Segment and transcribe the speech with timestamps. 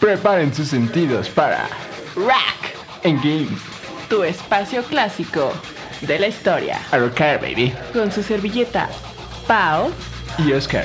[0.00, 1.68] Preparen sus sentidos para
[2.14, 3.60] Rack, En Games.
[4.08, 5.52] tu espacio clásico
[6.02, 6.80] de la historia.
[6.92, 7.72] A rocar, baby.
[7.92, 8.88] Con su servilleta,
[9.46, 9.90] Pau.
[10.38, 10.84] Y Oscar.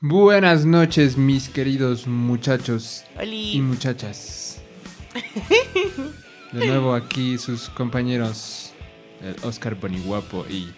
[0.00, 4.60] Buenas noches, mis queridos muchachos y muchachas.
[6.52, 8.72] De nuevo aquí sus compañeros
[9.22, 10.72] el Oscar Boniguapo y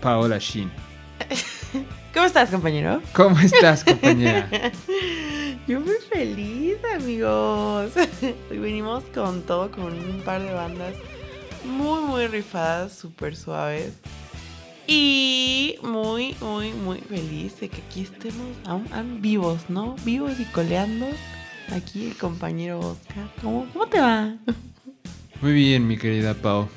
[0.00, 0.70] Paola Shin.
[2.14, 3.00] ¿Cómo estás, compañero?
[3.12, 4.48] ¿Cómo estás, compañera?
[5.66, 7.92] Yo muy feliz, amigos.
[8.50, 10.94] Hoy venimos con todo, con un par de bandas
[11.64, 13.92] muy, muy rifadas, súper suaves.
[14.86, 19.94] Y muy, muy, muy feliz de que aquí estemos aún, aún vivos, ¿no?
[20.04, 21.06] Vivos y coleando.
[21.70, 23.30] Aquí el compañero Oscar.
[23.40, 24.34] ¿Cómo, cómo te va?
[25.40, 26.68] Muy bien, mi querida Pao.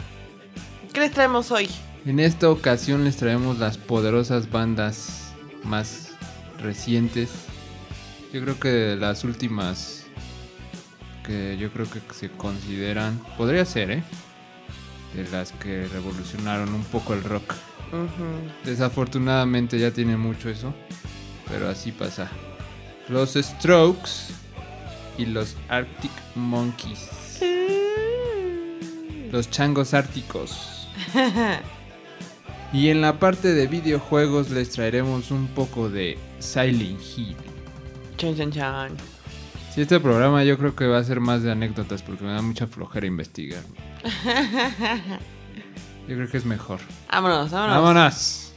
[0.94, 1.68] ¿Qué les traemos hoy?
[2.06, 5.34] En esta ocasión les traemos las poderosas bandas
[5.64, 6.12] más
[6.60, 7.30] recientes.
[8.34, 10.06] Yo creo que de las últimas
[11.26, 14.04] que yo creo que se consideran, podría ser, ¿eh?
[15.16, 17.54] De las que revolucionaron un poco el rock.
[18.66, 20.74] Desafortunadamente ya tiene mucho eso,
[21.50, 22.30] pero así pasa.
[23.08, 24.34] Los Strokes
[25.18, 27.40] y los Arctic Monkeys.
[29.32, 30.90] Los changos árticos.
[32.74, 37.38] Y en la parte de videojuegos les traeremos un poco de Silent Hill.
[38.18, 38.98] Chan, chan, chan.
[39.72, 42.42] Si este programa yo creo que va a ser más de anécdotas porque me da
[42.42, 43.62] mucha flojera investigar.
[46.08, 46.80] Yo creo que es mejor.
[47.10, 47.76] Vámonos, vámonos.
[47.76, 48.54] ¡Vámonos!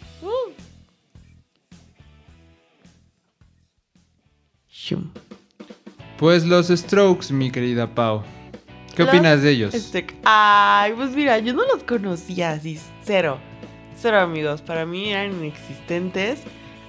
[4.69, 5.11] Shum.
[6.19, 8.25] Pues los Strokes, mi querida Pau.
[8.97, 9.75] ¿Qué Los opinas de ellos?
[9.75, 13.39] Este, ay, pues mira, yo no los conocía así, cero.
[14.07, 16.45] Cero amigos, para mí eran inexistentes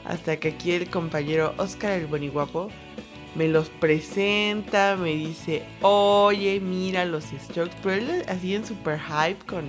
[0.05, 2.69] hasta que aquí el compañero Oscar el Boniguapo
[3.33, 9.43] me los presenta, me dice, oye, mira los Strokes, pero él así en super hype
[9.47, 9.65] con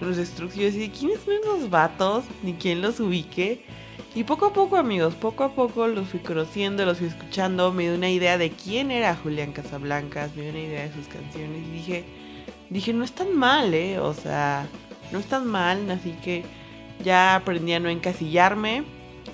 [0.00, 2.22] los Strokes, yo así, ¿quiénes son esos vatos?
[2.44, 3.64] Ni quién los ubique.
[4.14, 7.82] Y poco a poco amigos, poco a poco los fui conociendo, los fui escuchando, me
[7.82, 11.66] dio una idea de quién era Julián Casablancas, me dio una idea de sus canciones
[11.66, 12.04] y dije,
[12.70, 13.98] dije, no es tan mal, ¿eh?
[13.98, 14.68] O sea,
[15.10, 16.44] no es tan mal, así que
[17.02, 18.84] ya aprendí a no encasillarme,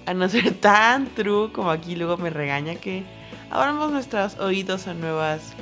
[0.06, 3.04] a no ser tan true como aquí luego me regaña que
[3.50, 5.52] abramos nuestros oídos a nuevas,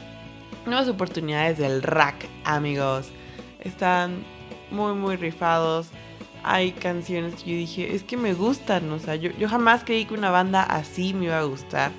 [0.66, 3.11] nuevas oportunidades del rack, amigos.
[3.61, 4.25] Están
[4.71, 5.88] muy, muy rifados.
[6.43, 10.15] Hay canciones que yo dije, es que me gustan, o sea, yo, jamás creí que
[10.15, 11.91] una banda así me iba a gustar.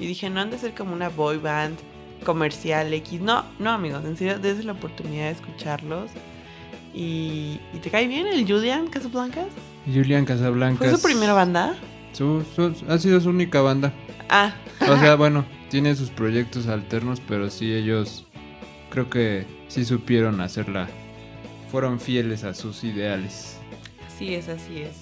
[0.00, 1.78] Y dije, no han de ser como una boy band
[2.24, 3.20] comercial X.
[3.20, 6.10] No, no, amigos, en serio, desde la oportunidad de escucharlos.
[6.94, 9.46] Y, ¿y te cae bien el Julian Casablancas?
[9.86, 10.88] Julian Casablancas.
[10.90, 11.74] ¿Fue su primera banda?
[12.12, 13.92] Su- su- ha sido su única banda.
[14.28, 18.26] Ah, O sea, bueno, tiene sus proyectos alternos, pero sí ellos
[18.90, 20.88] creo que sí supieron hacerla.
[21.70, 23.56] Fueron fieles a sus ideales.
[24.06, 24.96] así es, así es.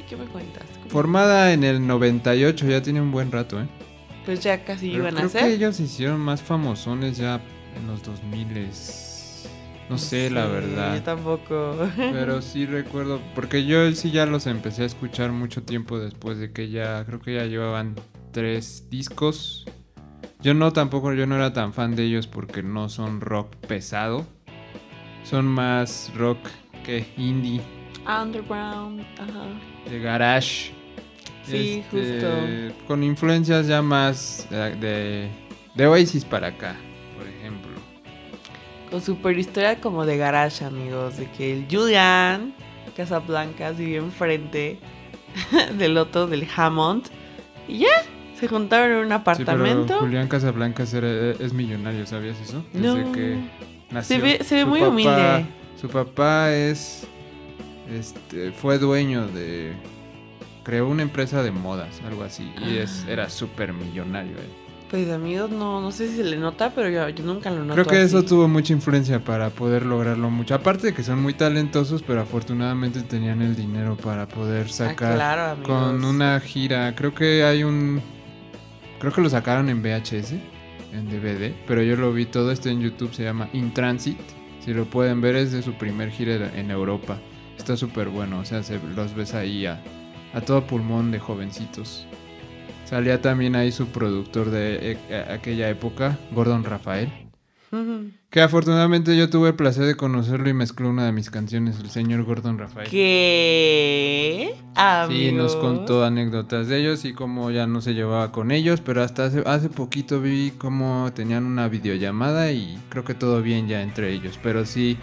[0.00, 0.62] ¿Y qué me cuentas?
[0.78, 3.66] ¿Cómo- Formada en el 98, ya tiene un buen rato, ¿eh?
[4.24, 5.50] Pues ya casi Pero iban a creo que ser.
[5.50, 7.40] ellos se hicieron más famosones ya
[7.76, 8.46] en los 2000
[9.88, 10.94] No sé, la verdad.
[10.96, 11.76] Yo tampoco.
[11.96, 16.52] Pero sí recuerdo, porque yo sí ya los empecé a escuchar mucho tiempo después de
[16.52, 17.94] que ya, creo que ya llevaban
[18.32, 19.66] tres discos.
[20.40, 24.26] Yo no tampoco, yo no era tan fan de ellos porque no son rock pesado.
[25.22, 26.38] Son más rock
[26.84, 27.62] que indie,
[28.06, 29.46] Underground, ajá.
[29.90, 30.72] de garage.
[31.44, 35.28] Sí, Este, Con influencias ya más de, de,
[35.74, 36.76] de Oasis para acá.
[38.94, 41.16] Con super historia como de garage, amigos.
[41.16, 42.54] De que el Julian
[42.96, 44.78] Casablancas vivió enfrente
[45.78, 47.02] del otro, del Hammond.
[47.66, 47.88] Y ya,
[48.38, 49.98] se juntaron en un Sí, pero apartamento.
[49.98, 52.64] Julián Casablancas era- es millonario, ¿sabías eso?
[52.72, 53.10] Desde No.
[53.10, 53.38] que
[53.90, 54.16] nació.
[54.16, 55.46] Se ve- se ve Su muy papá- humilde.
[55.80, 57.04] Su papá es.
[57.92, 58.52] Este.
[58.52, 59.72] Fue dueño de.
[60.62, 62.48] Creó una empresa de modas, algo así.
[62.64, 63.10] Y es, Ah.
[63.10, 64.36] era súper millonario.
[64.36, 64.63] eh.
[64.90, 67.72] Pues amigos, no, no sé si se le nota, pero yo, yo nunca lo noto
[67.72, 68.06] Creo que así.
[68.06, 70.54] eso tuvo mucha influencia para poder lograrlo mucho.
[70.54, 75.14] Aparte de que son muy talentosos, pero afortunadamente tenían el dinero para poder Ah, sacar
[75.14, 76.94] claro, con una gira.
[76.94, 78.00] Creo que hay un.
[79.00, 80.32] Creo que lo sacaron en VHS,
[80.92, 82.52] en DVD, pero yo lo vi todo.
[82.52, 84.18] Este en YouTube se llama In Transit.
[84.60, 87.18] Si lo pueden ver, es de su primer gira en Europa.
[87.58, 89.82] Está súper bueno, o sea, se, los ves ahí a,
[90.34, 92.06] a todo pulmón de jovencitos.
[92.84, 97.10] Salía también ahí su productor de e- a- aquella época, Gordon Rafael.
[98.30, 101.90] Que afortunadamente yo tuve el placer de conocerlo y mezcló una de mis canciones, el
[101.90, 102.88] señor Gordon Rafael.
[102.88, 104.54] ¿Qué?
[104.54, 105.56] Sí, nos Amigos.
[105.56, 109.42] contó anécdotas de ellos y cómo ya no se llevaba con ellos, pero hasta hace,
[109.46, 114.38] hace poquito vi cómo tenían una videollamada y creo que todo bien ya entre ellos.
[114.42, 114.96] Pero sí,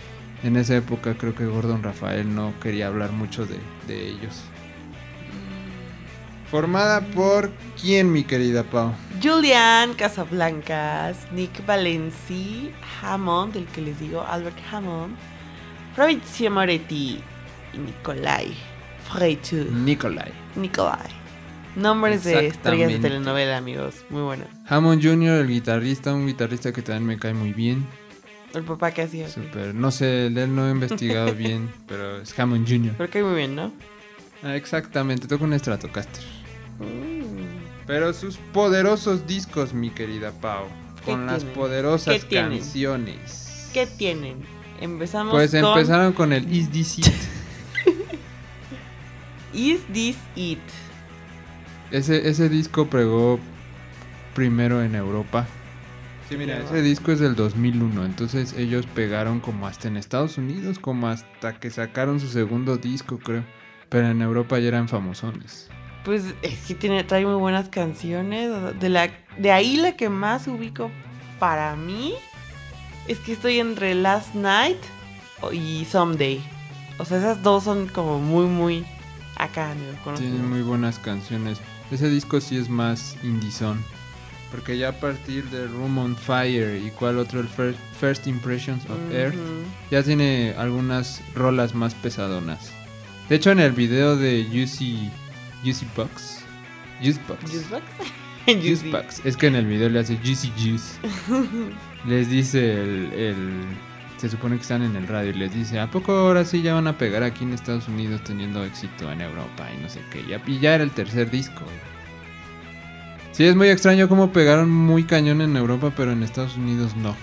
[0.44, 3.58] en esa época creo que Gordon Rafael no quería hablar mucho de,
[3.88, 4.44] de ellos.
[6.52, 7.50] Formada por
[7.82, 8.94] quién, mi querida Pau?
[9.24, 15.16] Julian Casablancas, Nick Valenci, Hammond, del que les digo, Albert Hammond,
[15.96, 17.24] Fabrizio Moretti
[17.74, 18.54] y Nicolai
[19.10, 19.66] Freitu.
[19.72, 20.34] Nikolai.
[20.58, 21.10] Nicolai.
[21.78, 24.04] Nombres de estrellas de telenovela, amigos.
[24.10, 24.44] Muy bueno.
[24.68, 27.88] Hammond Jr., el guitarrista, un guitarrista que también me cae muy bien.
[28.54, 29.30] El papá que hacía.
[29.30, 32.94] Super, no sé, él no he investigado bien, pero es Hammond Jr.
[32.98, 33.72] Pero que muy bien, ¿no?
[34.44, 36.41] Ah, exactamente, toca un Stratocaster.
[36.82, 37.86] Mm.
[37.88, 40.66] Pero sus poderosos discos, mi querida Pau.
[41.06, 41.56] ¿Qué Con las tienen?
[41.56, 43.70] poderosas canciones.
[43.74, 44.38] ¿Qué tienen?
[44.80, 47.06] Empezamos Pues con empezaron con el Is This It.
[49.54, 50.60] Is This It?
[51.92, 53.40] ese, ese disco pregó
[54.34, 55.46] primero en Europa.
[56.30, 60.80] Sí, mira, ese disco es del 2001, entonces ellos pegaron como hasta en Estados Unidos,
[60.80, 63.44] como hasta que sacaron su segundo disco, creo.
[63.90, 65.68] Pero en Europa ya eran famosones.
[66.04, 68.50] Pues es que tiene, trae muy buenas canciones.
[68.80, 70.90] De, la, de ahí la que más ubico
[71.40, 72.14] para mí
[73.08, 74.78] es que estoy entre Last Night
[75.52, 76.42] y Someday.
[76.98, 78.86] O sea, esas dos son como muy, muy
[79.38, 79.96] acá, amigos.
[80.04, 80.32] conocidas.
[80.32, 81.60] Tiene muy buenas canciones.
[81.92, 83.84] Ese disco sí es más indizón.
[84.52, 88.84] Porque ya a partir de Room on Fire y cuál otro, el Fir- First Impressions
[88.90, 89.36] of Earth,
[89.90, 92.70] ya tiene algunas rolas más pesadonas.
[93.30, 95.10] De hecho, en el video de Juicy,
[95.64, 96.40] Juicy Box,
[97.02, 97.52] Juice Box.
[98.46, 98.92] Juice Juicy.
[98.92, 100.98] Box, es que en el video le hace Juicy Juice.
[102.08, 103.64] les dice el, el-
[104.18, 106.74] Se supone que están en el radio y les dice: ¿A poco ahora sí ya
[106.74, 110.24] van a pegar aquí en Estados Unidos teniendo éxito en Europa y no sé qué?
[110.28, 111.62] Ya, y ya era el tercer disco.
[113.32, 117.16] Sí, es muy extraño cómo pegaron muy cañón en Europa, pero en Estados Unidos no.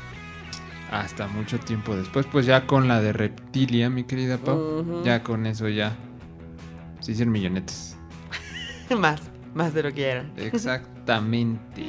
[0.90, 5.02] Hasta mucho tiempo después, pues ya con la de Reptilia, mi querida Pau.
[5.04, 5.94] Ya con eso ya
[7.00, 7.97] se hicieron millonetes.
[8.98, 9.20] más,
[9.54, 10.32] más de lo que eran.
[10.36, 11.86] Exactamente.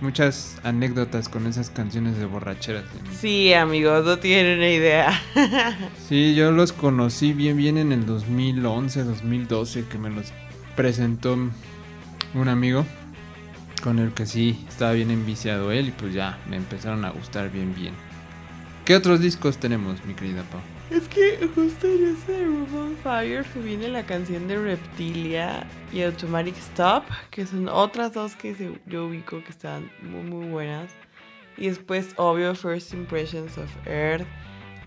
[0.00, 2.84] Muchas anécdotas con esas canciones de borracheras.
[3.18, 5.20] Sí, amigos, no tienen una idea.
[6.08, 10.32] Sí, yo los conocí bien bien en el 2011, 2012 que me los
[10.74, 11.36] presentó
[12.34, 12.86] un amigo
[13.82, 17.50] con el que sí estaba bien enviciado él y pues ya me empezaron a gustar
[17.50, 17.92] bien bien.
[18.84, 20.60] ¿Qué otros discos tenemos, mi querida Pau?
[20.90, 26.00] Es que justo en ese Room on Fire se viene la canción de Reptilia y
[26.02, 30.90] Automatic Stop, que son otras dos que se- yo ubico que están muy muy buenas.
[31.58, 34.26] Y después, obvio, First Impressions of Earth,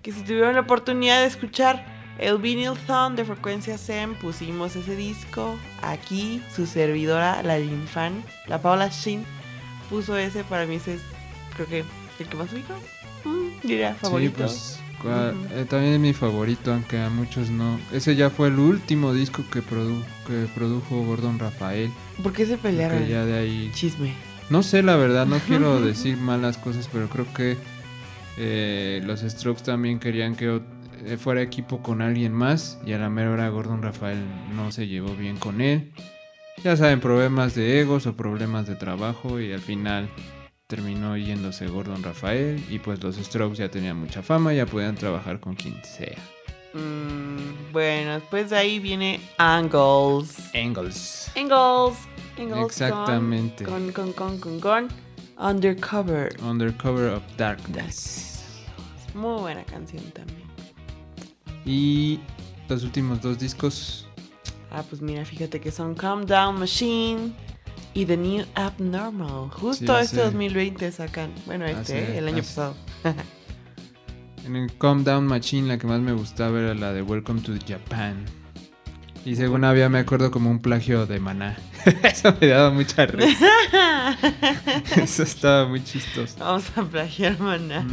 [0.02, 1.86] que si tuvieron la oportunidad de escuchar
[2.18, 5.58] el Vinyl Thon de Frecuencia SEM, pusimos ese disco.
[5.84, 9.24] Aquí, su servidora, la Linfan, la Paula Shin,
[9.90, 10.44] puso ese.
[10.46, 11.02] Para mí ese es,
[11.56, 11.84] creo que,
[12.20, 12.74] el que más ubico.
[13.26, 14.48] Mm, diría favorito.
[14.48, 17.80] Sí, pues eh, también es mi favorito, aunque a muchos no.
[17.92, 21.90] Ese ya fue el último disco que, produ- que produjo Gordon Rafael.
[22.22, 23.08] ¿Por qué se pelearon?
[23.08, 24.14] Ya de ahí Chisme.
[24.50, 27.58] No sé, la verdad, no quiero decir malas cosas, pero creo que
[28.38, 30.62] eh, los Strokes también querían que
[31.06, 34.20] eh, fuera equipo con alguien más y a la mera hora Gordon Rafael
[34.56, 35.92] no se llevó bien con él.
[36.64, 40.10] Ya saben, problemas de egos o problemas de trabajo y al final
[40.72, 45.42] terminó yéndose Gordon Rafael y pues los Strokes ya tenían mucha fama, ya podían trabajar
[45.42, 46.18] con quien sea.
[46.74, 50.38] Mm, bueno, después de ahí viene Angles.
[50.56, 51.30] Angles.
[51.36, 51.98] Angles.
[52.38, 52.66] Angles.
[52.66, 53.66] Exactamente.
[53.66, 54.88] Con, con, con, con, con.
[55.38, 56.30] Undercover.
[56.42, 58.46] Undercover of Darkness.
[59.14, 60.48] Muy buena canción también.
[61.66, 62.18] Y
[62.70, 64.08] los últimos dos discos
[64.72, 67.34] Ah, pues mira, fíjate que son Calm Down Machine
[67.94, 69.50] y The New Abnormal.
[69.52, 70.22] Justo Sí, este sí.
[70.22, 71.32] 2020 sacan.
[71.46, 72.76] Bueno, este, el año pasado.
[74.44, 77.54] En el Calm Down Machine la que más me gustaba era la de Welcome to
[77.68, 78.26] Japan.
[79.24, 81.58] Y según había me acuerdo como un plagio de Maná.
[82.04, 84.18] Eso me daba mucha risa.
[84.98, 86.36] Eso estaba muy chistoso.
[86.40, 87.86] Vamos a plagiar, maná.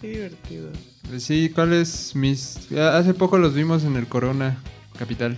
[0.00, 0.70] Qué divertido.
[1.08, 2.70] Pues sí, ¿cuáles mis...?
[2.72, 4.58] Hace poco los vimos en el Corona
[4.96, 5.36] Capital.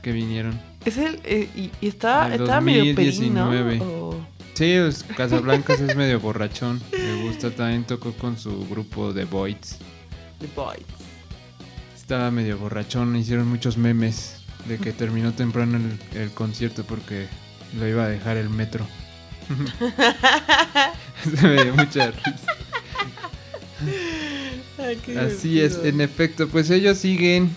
[0.00, 0.58] Que vinieron.
[0.84, 1.20] Es el.
[1.24, 3.64] eh, y, y estaba, Del estaba medio 2019.
[3.78, 3.84] perino.
[3.84, 6.80] o- Sí, pues, Casablancas es medio borrachón.
[6.92, 9.78] Me gusta, también tocó con su grupo de Voids.
[10.38, 10.78] The Boys.
[11.96, 14.36] Estaba medio borrachón, hicieron muchos memes
[14.68, 17.26] de que terminó temprano el, el concierto porque
[17.78, 18.86] lo iba a dejar el metro.
[21.36, 22.54] Se me dio mucha risa.
[24.78, 27.50] Ay, Así es, en efecto, pues ellos siguen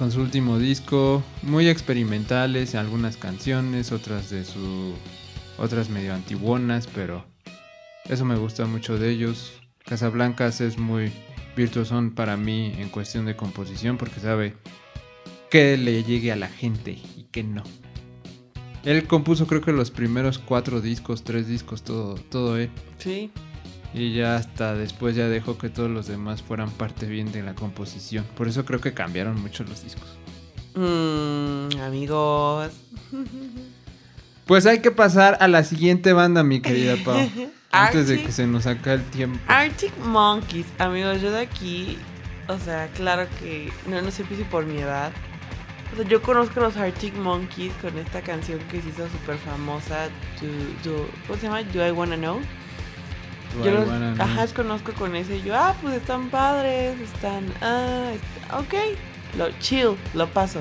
[0.00, 4.94] con su último disco, muy experimentales, algunas canciones, otras de su
[5.58, 7.26] otras medio antiguonas, pero
[8.06, 9.60] eso me gusta mucho de ellos.
[9.84, 11.12] Casablancas es muy
[11.54, 14.54] virtuosón para mí en cuestión de composición porque sabe
[15.50, 17.62] que le llegue a la gente y que no.
[18.84, 22.70] Él compuso creo que los primeros cuatro discos, tres discos, todo, todo él.
[22.96, 23.30] Sí.
[23.92, 27.54] Y ya hasta después ya dejó que todos los demás fueran parte bien de la
[27.54, 28.24] composición.
[28.36, 30.08] Por eso creo que cambiaron mucho los discos.
[30.76, 32.70] Mm, amigos.
[34.46, 37.18] Pues hay que pasar a la siguiente banda, mi querida Pau.
[37.72, 39.38] Antes de que se nos acabe el tiempo.
[39.46, 41.96] Arctic Monkeys, amigos, yo de aquí,
[42.48, 45.12] o sea, claro que no, no sé si por mi edad.
[45.92, 49.36] O sea, yo conozco a los Arctic Monkeys con esta canción que se hizo súper
[49.38, 50.08] famosa,
[50.40, 51.62] Do- Do- ¿cómo se llama?
[51.62, 52.40] Do I Wanna Know?
[53.64, 53.88] Yo los,
[54.20, 58.74] ajá, los conozco con ese y yo, ah, pues están padres, están, ah, est- ok,
[59.38, 60.60] lo chill, lo paso.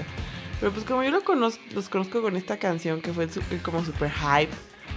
[0.60, 3.84] Pero pues como yo lo conozco, los conozco con esta canción que fue su- como
[3.86, 4.52] super hype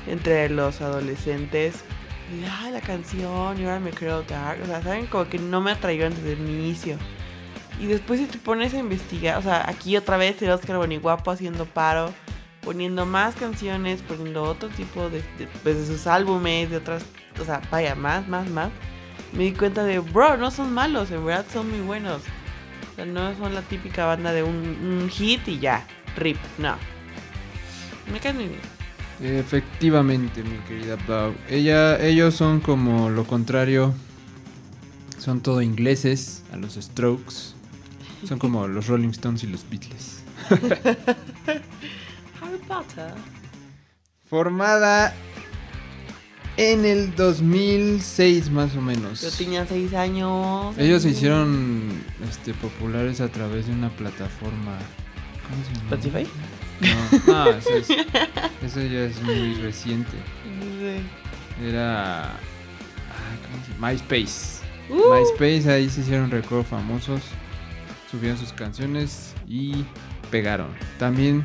[0.08, 1.84] entre los adolescentes.
[2.32, 4.60] Y, ah, la canción, y ahora me creo dark.
[4.62, 6.96] O sea, saben, como que no me atrayeron desde el inicio.
[7.78, 11.30] Y después si te pones a investigar, o sea, aquí otra vez el Oscar Boniguapo
[11.30, 12.12] haciendo paro,
[12.62, 17.04] poniendo más canciones, poniendo otro tipo de, de, pues, de sus álbumes, de otras,
[17.40, 18.70] o sea, vaya, más, más, más.
[19.32, 22.22] Me di cuenta de, bro, no son malos, en verdad son muy buenos.
[22.92, 25.86] O sea, no son la típica banda de un, un hit y ya,
[26.16, 26.76] rip, no.
[28.12, 28.60] Me caen muy bien.
[29.22, 31.32] Efectivamente, mi querida Pau.
[31.48, 33.94] Ella, ellos son como lo contrario.
[35.18, 37.54] Son todo ingleses a los Strokes.
[38.26, 40.24] Son como los Rolling Stones y los Beatles.
[40.50, 40.68] Harry
[42.66, 43.14] Potter.
[44.28, 45.14] Formada
[46.56, 49.20] en el 2006 más o menos.
[49.22, 50.76] Yo tenía seis años.
[50.78, 51.82] Ellos se hicieron
[52.28, 54.76] este, populares a través de una plataforma.
[55.48, 55.96] ¿Cómo se llama?
[55.96, 56.30] ¿Spotify?
[57.26, 60.16] No, no eso, es- eso ya es muy reciente.
[61.64, 62.24] Era.
[62.32, 63.90] ay, ¿cómo se llama?
[63.92, 64.62] MySpace.
[64.90, 67.20] Uh, MySpace, ahí se hicieron récord famosos.
[68.10, 69.84] Subían sus canciones y
[70.30, 70.68] pegaron.
[70.98, 71.44] También,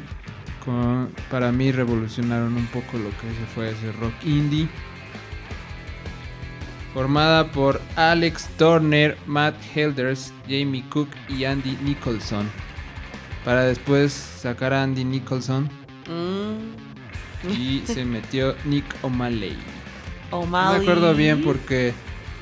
[0.66, 4.68] con- para mí, revolucionaron un poco lo que se fue ese rock indie.
[6.98, 12.50] Formada por Alex Turner, Matt Helders, Jamie Cook y Andy Nicholson.
[13.46, 15.70] Para después sacar a Andy Nicholson
[16.08, 19.56] mm, y se metió Nick O'Malley.
[20.32, 20.80] No O'Malley.
[20.80, 21.94] me acuerdo bien porque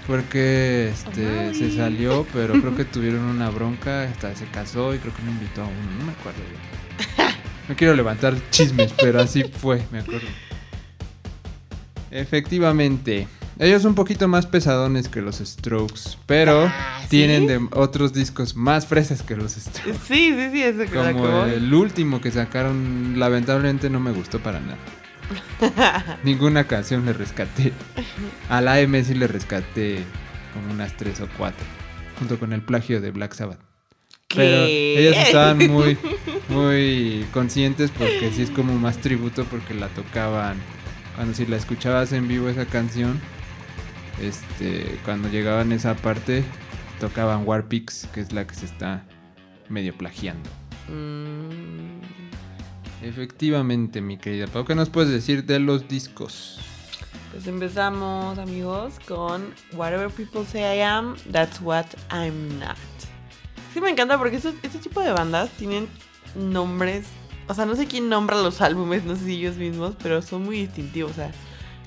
[0.07, 5.13] porque este, se salió, pero creo que tuvieron una bronca, hasta se casó y creo
[5.13, 7.35] que me invitó a uno, no me acuerdo bien.
[7.67, 10.27] No quiero levantar chismes, pero así fue, me acuerdo.
[12.09, 13.27] Efectivamente.
[13.57, 17.07] Ellos un poquito más pesadones que los Strokes, pero Ah, ¿sí?
[17.09, 19.99] tienen de otros discos más fresas que los Strokes.
[20.05, 24.77] Sí, sí, sí, que Como el último que sacaron, lamentablemente no me gustó para nada.
[26.23, 27.71] Ninguna canción le rescaté.
[28.49, 29.99] A la M sí le rescaté
[30.53, 31.65] como unas tres o cuatro.
[32.19, 33.59] Junto con el plagio de Black Sabbath.
[34.35, 35.97] Pero ellos estaban muy,
[36.49, 40.57] muy conscientes porque sí es como más tributo porque la tocaban.
[41.15, 43.19] Cuando si la escuchabas en vivo esa canción,
[44.21, 46.43] este, cuando llegaban a esa parte,
[46.99, 49.03] tocaban Warpix, que es la que se está
[49.69, 50.49] medio plagiando.
[50.89, 52.01] Mm,
[53.03, 56.59] Efectivamente, mi querida Pau, ¿qué nos puedes decir de los discos?
[57.31, 62.77] Pues empezamos, amigos, con Whatever People Say I Am, That's What I'm Not.
[63.73, 65.87] Sí, me encanta porque estos- este tipo de bandas tienen
[66.35, 67.05] nombres.
[67.47, 70.43] O sea, no sé quién nombra los álbumes, no sé si ellos mismos, pero son
[70.43, 71.11] muy distintivos.
[71.11, 71.31] O sea,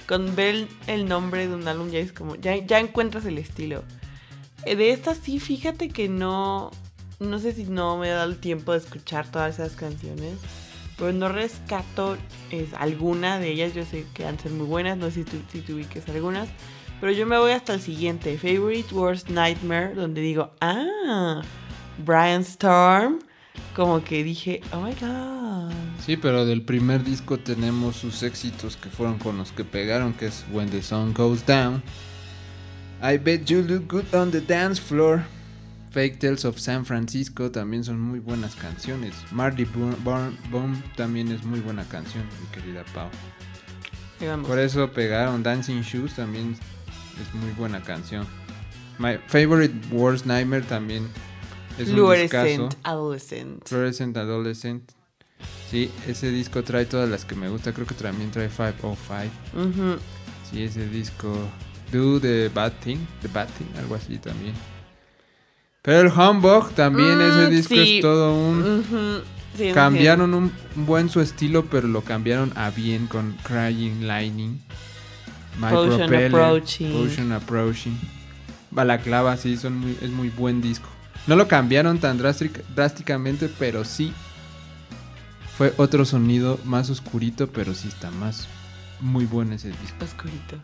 [0.08, 2.34] con ver el, nombre de un álbum ya es como.
[2.36, 3.84] Ya, ya encuentras el estilo.
[4.64, 6.70] Eh, De estas sí, fíjate que no.
[7.20, 10.38] No sé si no me he dado el tiempo de escuchar todas esas canciones.
[10.96, 12.16] Pero no rescato
[12.50, 13.74] es, alguna de ellas.
[13.74, 14.96] Yo sé que han ser muy buenas.
[14.96, 16.48] No sé si tú, si tú ubiques algunas.
[17.00, 18.38] Pero yo me voy hasta el siguiente.
[18.38, 19.94] Favorite Worst Nightmare.
[19.94, 21.42] Donde digo, ah,
[21.98, 23.18] Brian Storm.
[23.76, 25.47] Como que dije, oh my god.
[26.04, 30.26] Sí, pero del primer disco tenemos sus éxitos que fueron con los que pegaron, que
[30.26, 31.82] es When the Sun Goes Down.
[33.02, 35.22] I Bet You Look Good on the Dance Floor.
[35.90, 39.14] Fake Tales of San Francisco también son muy buenas canciones.
[39.32, 43.08] Marley Bo- Bo- Boom también es muy buena canción, mi querida Pau.
[44.46, 46.56] Por eso pegaron Dancing Shoes también
[47.20, 48.26] es muy buena canción.
[48.98, 51.08] My Favorite Worst Nightmare también
[51.78, 52.74] es un Fluorescent.
[52.82, 53.66] Adolescent.
[53.68, 54.92] Fluorescent Adolescent.
[55.70, 57.72] Sí, ese disco trae todas las que me gusta.
[57.72, 59.30] Creo que también trae 505.
[59.54, 59.98] Ujú.
[60.50, 61.36] Sí, ese disco.
[61.92, 62.98] Do the Bad Thing.
[63.22, 64.54] The Bad Thing, algo así también.
[65.82, 67.96] Pero el Humbug también, ese Mm, disco sí.
[67.96, 69.22] es todo un.
[69.56, 74.60] Sí, Cambiaron un un buen su estilo, pero lo cambiaron a bien con Crying Lightning.
[75.58, 76.92] My Potion Propeller, Approaching.
[76.92, 77.98] Potion Approaching.
[78.70, 80.88] Balaclava, sí, son muy, es muy buen disco.
[81.26, 84.12] No lo cambiaron tan drástic- drásticamente, pero sí.
[85.58, 88.46] Fue otro sonido más oscurito, pero sí está más.
[89.00, 90.04] Muy bueno ese disco.
[90.04, 90.56] Oscurito.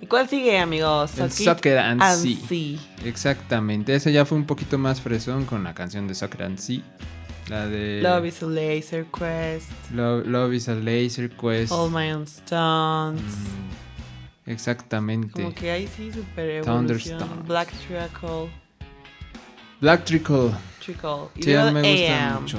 [0.00, 1.18] ¿Y cuál sigue, amigos?
[1.18, 2.00] El It and.
[2.00, 2.78] See.
[3.04, 6.80] Exactamente, ese ya fue un poquito más fresón con la canción de Sucker and See.
[7.48, 9.72] La de Love is a laser quest.
[9.92, 11.72] Love, Love is a Laser Quest.
[11.72, 13.20] All my own stunts.
[14.46, 15.42] Mm, Exactamente.
[15.42, 17.44] Como que ahí sí, super evolución.
[17.48, 18.48] Black Trickle.
[19.80, 20.52] Black Trickle.
[20.78, 21.30] Trickle.
[21.34, 22.58] Y Sí, me gusta mucho.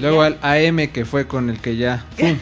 [0.00, 2.38] Luego al AM que fue con el que ya ¡pum!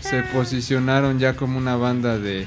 [0.00, 2.46] se posicionaron ya como una banda de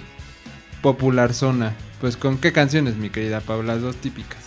[0.82, 1.76] popular zona.
[2.00, 4.38] Pues con qué canciones, mi querida Paula, las dos típicas.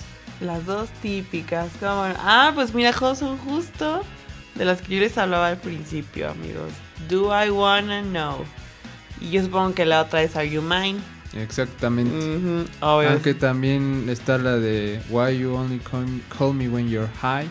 [0.40, 1.70] Las dos típicas.
[1.80, 2.04] ¿cómo?
[2.18, 4.02] Ah, pues mira, son justo
[4.54, 6.72] de las que yo les hablaba al principio, amigos.
[7.08, 8.44] Do I Wanna Know?
[9.20, 10.98] Y yo supongo que la otra es Are You Mine?
[11.34, 12.66] Exactamente.
[12.80, 17.48] Aunque también está la de Why You Only Call, Me When You're High.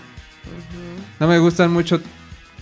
[1.19, 2.01] No me gustan mucho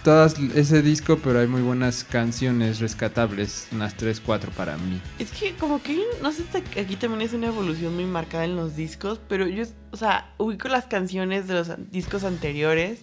[0.07, 5.01] todas ese disco, pero hay muy buenas canciones rescatables, unas 3, 4 para mí.
[5.19, 8.55] Es que como que, no sé si aquí también es una evolución muy marcada en
[8.55, 13.01] los discos, pero yo, o sea, ubico las canciones de los discos anteriores,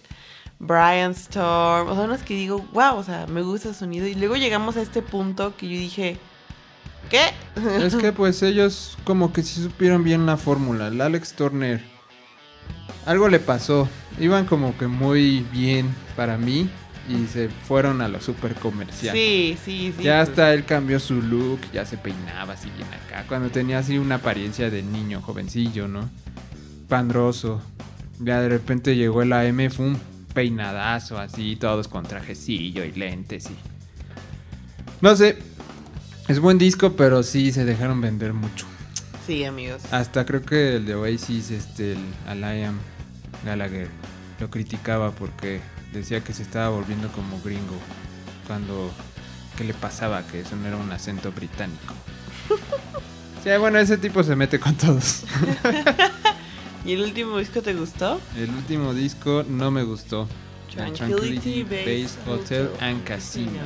[0.57, 4.15] Brian Storm, o sea, unas que digo, wow, o sea, me gusta el sonido, y
[4.15, 6.17] luego llegamos a este punto que yo dije,
[7.11, 7.35] ¿qué?
[7.85, 10.87] Es que pues ellos como que sí supieron bien la fórmula.
[10.87, 11.83] El Alex Turner,
[13.05, 13.87] algo le pasó.
[14.19, 16.67] Iban como que muy bien para mí
[17.07, 19.15] y se fueron a lo super comercial.
[19.15, 20.03] Sí, sí, sí.
[20.03, 23.25] ya hasta él cambió su look, ya se peinaba así bien acá.
[23.27, 26.09] Cuando tenía así una apariencia de niño, jovencillo, ¿no?
[26.87, 27.61] Pandroso.
[28.19, 29.99] Ya de repente llegó el AM, fue un
[30.33, 33.55] peinadazo así, todos con trajecillo y lentes y...
[35.01, 35.37] No sé,
[36.27, 38.65] es buen disco, pero sí se dejaron vender mucho.
[39.27, 39.81] Sí, amigos.
[39.91, 42.77] Hasta creo que el de Oasis, este, el Liam
[43.43, 43.89] Gallagher,
[44.39, 45.59] lo criticaba porque
[45.95, 47.77] decía que se estaba volviendo como gringo.
[48.47, 48.91] Cuando,
[49.57, 50.25] ¿qué le pasaba?
[50.27, 51.93] Que eso no era un acento británico.
[53.43, 55.21] Sí, bueno, ese tipo se mete con todos.
[56.83, 58.19] ¿Y el último disco te gustó?
[58.35, 60.27] El último disco no me gustó.
[60.75, 63.61] El Tranquility Base Hotel and Casino.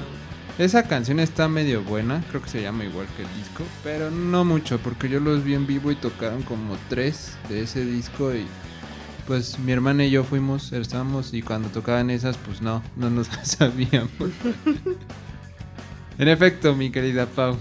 [0.57, 4.43] Esa canción está medio buena, creo que se llama igual que el disco, pero no
[4.43, 8.45] mucho, porque yo los vi en vivo y tocaron como tres de ese disco y
[9.29, 13.27] pues mi hermana y yo fuimos, estábamos y cuando tocaban esas pues no, no nos
[13.37, 14.09] las sabíamos.
[16.17, 17.55] en efecto, mi querida Pau.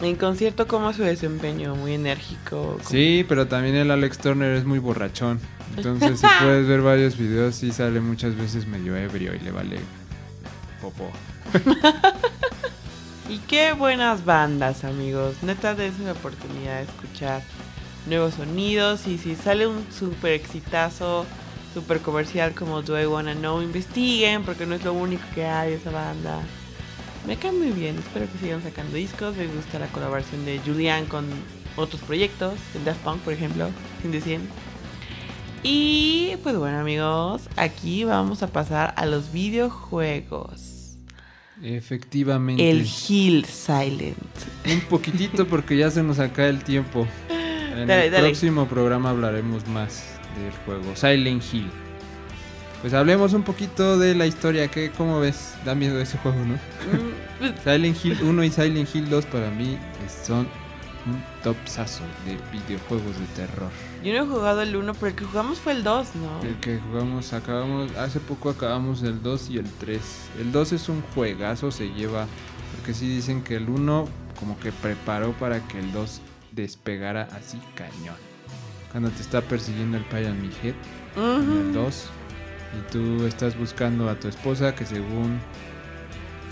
[0.00, 1.76] En concierto, ¿cómo su desempeño?
[1.76, 2.78] Muy enérgico.
[2.78, 5.38] como- Sí, pero también el Alex Turner es muy borrachón.
[5.76, 9.78] Entonces si puedes ver varios videos, sí sale muchas veces medio ebrio y le vale
[10.80, 11.10] popó.
[13.28, 15.36] Y qué buenas bandas, amigos.
[15.42, 17.42] Neta, des una oportunidad de escuchar
[18.06, 19.06] nuevos sonidos.
[19.06, 21.26] Y si sale un super exitazo,
[21.74, 25.70] super comercial como Do I Wanna Know, investiguen, porque no es lo único que hay
[25.70, 26.40] de esa banda.
[27.26, 29.36] Me cae muy bien, espero que sigan sacando discos.
[29.36, 31.26] Me gusta la colaboración de Julian con
[31.76, 33.70] otros proyectos, el Daft Punk, por ejemplo,
[34.02, 34.40] sin decir.
[35.62, 40.98] Y pues bueno, amigos, aquí vamos a pasar a los videojuegos.
[41.62, 42.68] Efectivamente.
[42.68, 44.16] El Hill Silent.
[44.66, 47.06] Un poquitito porque ya se nos acaba el tiempo.
[47.72, 48.28] En Dale, el dale.
[48.28, 50.04] próximo programa hablaremos más
[50.36, 51.70] del juego Silent Hill.
[52.80, 54.68] Pues hablemos un poquito de la historia.
[54.68, 55.54] ¿Qué, ¿Cómo ves?
[55.64, 56.54] Da miedo ese juego, ¿no?
[56.54, 59.78] Mm, Silent Hill 1 y Silent Hill 2 para mí
[60.24, 60.48] son
[61.06, 63.70] un topsazo de videojuegos de terror.
[64.04, 66.48] Yo no he jugado el 1, pero el que jugamos fue el 2, ¿no?
[66.48, 70.00] El que jugamos, acabamos, hace poco acabamos el 2 y el 3.
[70.40, 72.26] El 2 es un juegazo, se lleva,
[72.76, 74.08] porque sí dicen que el 1
[74.38, 76.20] como que preparó para que el 2
[76.52, 78.16] despegara así cañón.
[78.90, 80.74] Cuando te está persiguiendo el Pyramid Head
[81.16, 81.72] en el Ujú.
[81.84, 82.04] 2
[82.78, 85.38] y tú estás buscando a tu esposa que según,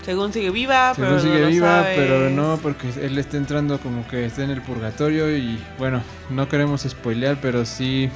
[0.03, 1.97] Según sigue viva, según pero no sigue viva, sabes.
[1.97, 6.47] pero no porque él está entrando como que está en el purgatorio y bueno, no
[6.49, 8.09] queremos spoilear, pero sí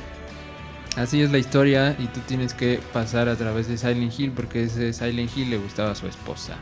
[0.97, 4.63] Así es la historia y tú tienes que pasar a través de Silent Hill porque
[4.63, 6.55] ese Silent Hill le gustaba a su esposa.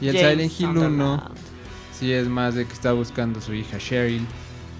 [0.00, 0.92] Y el James Silent Hill Sunderland.
[0.92, 1.30] 1
[2.02, 4.26] sí es más de que está buscando a su hija Cheryl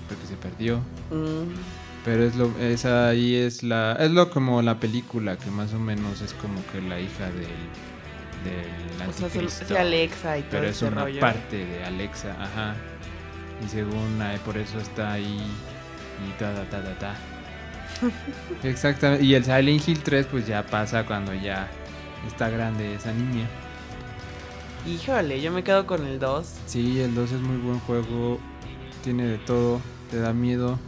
[0.08, 0.78] porque se perdió.
[1.10, 1.54] Mm.
[2.04, 5.78] Pero es lo, esa ahí es la, es lo como la película que más o
[5.78, 7.62] menos es como que la hija del,
[8.42, 11.20] del O sea, se Alexa y todo pero es ese una rollo.
[11.20, 12.74] parte de Alexa, ajá.
[13.64, 15.40] Y según por eso está ahí
[16.26, 17.14] y ta ta ta ta ta.
[18.68, 19.24] Exactamente.
[19.24, 21.68] Y el Silent Hill 3 pues ya pasa cuando ya
[22.26, 23.46] está grande esa niña.
[24.86, 26.46] Híjole, yo me quedo con el 2.
[26.66, 28.38] Sí, el 2 es muy buen juego.
[29.04, 29.80] Tiene de todo.
[30.10, 30.78] Te da miedo.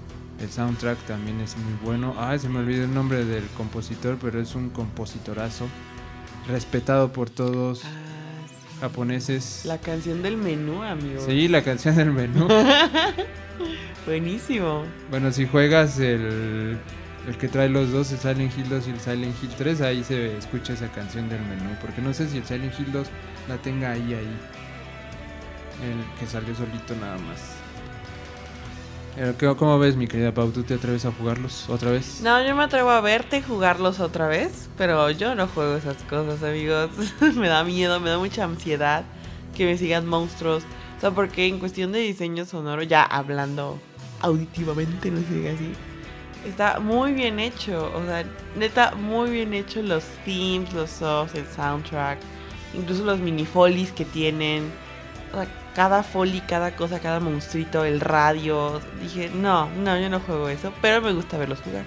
[0.41, 2.15] El soundtrack también es muy bueno.
[2.19, 5.69] Ah, se me olvidó el nombre del compositor, pero es un compositorazo.
[6.49, 7.83] Respetado por todos.
[7.85, 7.89] Ah,
[8.49, 8.79] sí.
[8.81, 9.63] Japoneses.
[9.65, 11.25] La canción del menú, amigo.
[11.25, 12.49] Sí, la canción del menú.
[14.07, 14.83] Buenísimo.
[15.09, 16.77] bueno, si juegas el,
[17.27, 20.05] el que trae los dos, el Silent Hill 2 y el Silent Hill 3, ahí
[20.05, 21.71] se escucha esa canción del menú.
[21.81, 23.07] Porque no sé si el Silent Hill 2
[23.49, 24.37] la tenga ahí, ahí.
[25.83, 27.41] El que salió solito nada más.
[29.39, 30.51] ¿qué- ¿Cómo ves, mi querida Pau?
[30.51, 32.21] ¿Tú te atreves a jugarlos otra vez?
[32.23, 36.43] No, yo me atrevo a verte jugarlos otra vez, pero yo no juego esas cosas,
[36.43, 36.91] amigos.
[37.37, 39.05] me da miedo, me da mucha ansiedad
[39.57, 40.65] que me sigan monstruos.
[40.97, 43.79] O sea, porque en cuestión de diseño sonoro, ya hablando
[44.21, 45.73] auditivamente, no se diga así,
[46.47, 47.93] está muy bien hecho.
[47.95, 48.25] O sea,
[48.57, 52.19] neta, muy bien hecho los themes, los softs, el soundtrack,
[52.77, 54.71] incluso los mini folies que tienen.
[55.33, 58.81] O sea, cada folly, cada cosa, cada monstruito, el radio.
[59.03, 61.85] Dije, no, no, yo no juego eso, pero me gusta verlos jugar.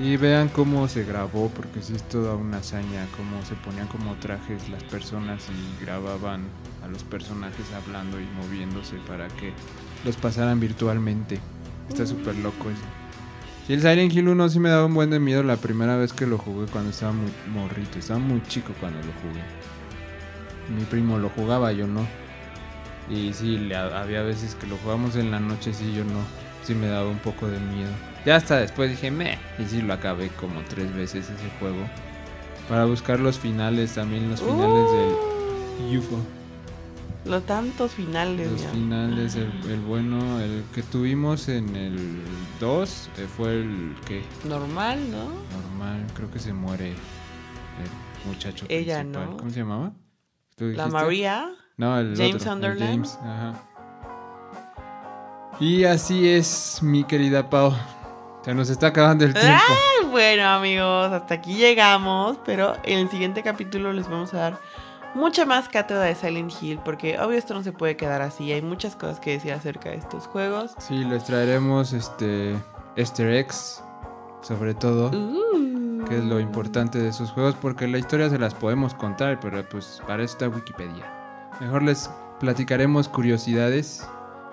[0.00, 4.14] Y vean cómo se grabó, porque sí es toda una hazaña, cómo se ponían como
[4.14, 6.44] trajes las personas y grababan
[6.82, 9.52] a los personajes hablando y moviéndose para que
[10.04, 11.40] los pasaran virtualmente.
[11.90, 12.80] Está súper loco eso.
[13.68, 16.12] Y el Silent Hill 1 sí me daba un buen de miedo la primera vez
[16.12, 19.42] que lo jugué cuando estaba muy morrito, estaba muy chico cuando lo jugué.
[20.68, 22.06] Mi primo lo jugaba, yo no.
[23.10, 26.20] Y sí, le- había veces que lo jugamos en la noche, sí, yo no.
[26.64, 27.90] Sí me daba un poco de miedo.
[28.24, 29.36] Ya hasta después dije, meh.
[29.58, 31.84] Y sí lo acabé como tres veces ese juego.
[32.68, 36.18] Para buscar los finales, también los finales Uh, del UFO.
[37.24, 41.98] Los tantos finales, Los finales, el, el bueno, el que tuvimos en el
[42.60, 45.28] 2 eh, fue el que Normal, ¿no?
[45.56, 49.30] normal, creo que se muere el muchacho Ella, principal.
[49.30, 49.36] ¿no?
[49.36, 49.92] ¿Cómo se llamaba?
[50.56, 50.86] ¿Tú La?
[50.88, 51.50] María.
[51.76, 52.78] No, el James otro, el.
[52.78, 53.54] James, ajá.
[55.60, 57.72] Y así es, mi querida Pau.
[58.44, 59.62] Se nos está acabando el tiempo.
[60.10, 62.36] Bueno, amigos, hasta aquí llegamos.
[62.44, 64.58] Pero en el siguiente capítulo les vamos a dar
[65.14, 66.80] mucha más cátedra de Silent Hill.
[66.84, 68.52] Porque obvio esto no se puede quedar así.
[68.52, 70.72] Hay muchas cosas que decir acerca de estos juegos.
[70.78, 72.56] Sí, les traeremos este
[72.96, 73.82] Easter eggs,
[74.42, 75.71] sobre todo, Uh.
[76.08, 79.66] Que es lo importante de esos juegos, porque la historia se las podemos contar, pero
[79.68, 81.04] pues para eso está Wikipedia.
[81.60, 82.10] Mejor les
[82.40, 84.06] platicaremos curiosidades.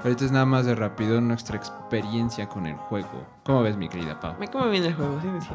[0.04, 3.26] Ahorita es nada más de rápido nuestra experiencia con el juego.
[3.44, 4.36] ¿Cómo ves, mi querida Pau?
[4.40, 5.54] Me come bien el juego, sí, sí.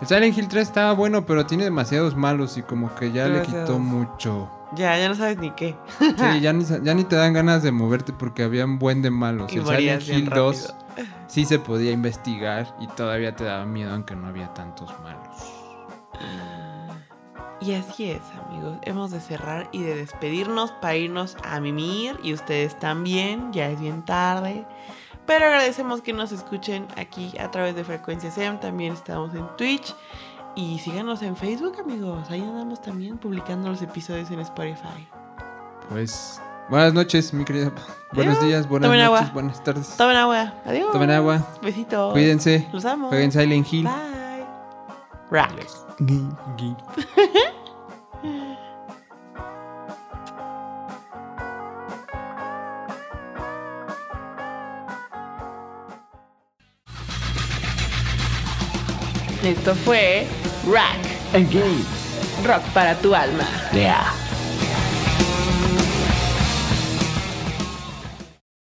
[0.00, 3.40] El Silent Hill 3 estaba bueno, pero tiene demasiados malos y como que ya le
[3.42, 3.80] quitó Demasiados.
[3.80, 4.50] mucho.
[4.76, 5.74] Ya, ya no sabes ni qué.
[5.98, 9.10] Sí, ya ni, ya ni te dan ganas de moverte porque había un buen de
[9.10, 9.52] malos.
[9.52, 10.87] Y el Silent Hill 2 rápido.
[11.26, 15.58] Sí se podía investigar y todavía te daba miedo aunque no había tantos malos.
[17.60, 18.78] Y así es, amigos.
[18.82, 22.18] Hemos de cerrar y de despedirnos para irnos a mimir.
[22.22, 24.64] Y ustedes también, ya es bien tarde.
[25.26, 28.60] Pero agradecemos que nos escuchen aquí a través de Frecuencia SEM.
[28.60, 29.94] También estamos en Twitch.
[30.54, 32.30] Y síganos en Facebook, amigos.
[32.30, 35.08] Ahí andamos también publicando los episodios en Spotify.
[35.88, 37.72] Pues buenas noches, mi querida.
[38.12, 39.32] Buenos días, buenas Tomen noches, agua.
[39.34, 39.96] buenas tardes.
[39.96, 40.54] Tomen agua.
[40.64, 40.92] Adiós.
[40.92, 41.46] Tomen agua.
[41.62, 42.12] Besitos.
[42.12, 42.68] Cuídense.
[42.72, 43.08] Los amo.
[43.08, 43.84] Jueguen Silent Hill.
[43.84, 44.46] Bye.
[45.30, 45.52] Rack.
[59.42, 60.26] Esto fue
[60.70, 60.98] Rack.
[61.32, 61.84] Engage.
[62.44, 63.44] Rock para tu alma.
[63.72, 64.12] Yeah.